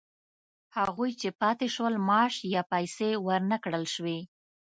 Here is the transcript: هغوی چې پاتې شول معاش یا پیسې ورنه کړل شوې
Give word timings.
هغوی 0.77 1.09
چې 1.21 1.29
پاتې 1.41 1.67
شول 1.75 1.93
معاش 2.07 2.35
یا 2.53 2.61
پیسې 2.73 3.09
ورنه 3.25 3.57
کړل 3.63 3.85
شوې 3.95 4.19